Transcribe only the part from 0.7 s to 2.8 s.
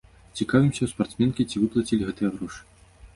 ў спартсменкі, ці выплацілі гэтыя грошы.